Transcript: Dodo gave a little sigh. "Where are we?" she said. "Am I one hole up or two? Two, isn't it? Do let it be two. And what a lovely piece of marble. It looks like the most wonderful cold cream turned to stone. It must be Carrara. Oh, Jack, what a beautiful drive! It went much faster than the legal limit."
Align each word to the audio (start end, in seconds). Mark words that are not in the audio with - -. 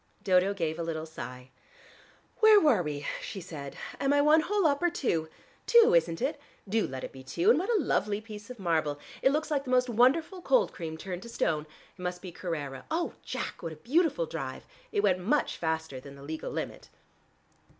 Dodo 0.23 0.55
gave 0.55 0.79
a 0.79 0.83
little 0.83 1.05
sigh. 1.05 1.51
"Where 2.37 2.67
are 2.67 2.81
we?" 2.81 3.05
she 3.21 3.39
said. 3.39 3.75
"Am 3.99 4.13
I 4.13 4.19
one 4.19 4.41
hole 4.41 4.65
up 4.65 4.81
or 4.81 4.89
two? 4.89 5.29
Two, 5.67 5.93
isn't 5.93 6.23
it? 6.23 6.41
Do 6.67 6.87
let 6.87 7.03
it 7.03 7.11
be 7.11 7.21
two. 7.23 7.51
And 7.51 7.59
what 7.59 7.69
a 7.69 7.75
lovely 7.83 8.19
piece 8.19 8.49
of 8.49 8.57
marble. 8.57 8.97
It 9.21 9.31
looks 9.31 9.51
like 9.51 9.63
the 9.63 9.69
most 9.69 9.89
wonderful 9.89 10.41
cold 10.41 10.73
cream 10.73 10.97
turned 10.97 11.21
to 11.21 11.29
stone. 11.29 11.67
It 11.95 12.01
must 12.01 12.23
be 12.23 12.31
Carrara. 12.31 12.85
Oh, 12.89 13.13
Jack, 13.21 13.61
what 13.61 13.73
a 13.73 13.75
beautiful 13.75 14.25
drive! 14.25 14.65
It 14.91 15.01
went 15.03 15.19
much 15.19 15.57
faster 15.57 15.99
than 15.99 16.15
the 16.15 16.23
legal 16.23 16.49
limit." 16.49 16.89